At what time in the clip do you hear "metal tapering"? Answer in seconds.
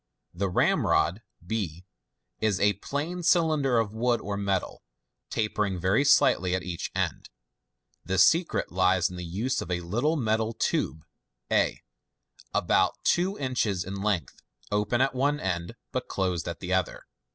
4.35-5.79